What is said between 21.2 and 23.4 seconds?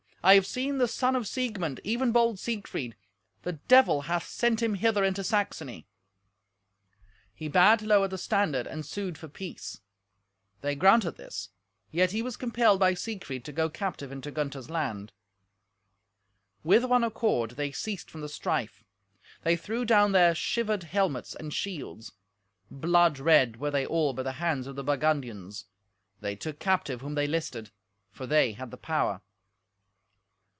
and shields. Blood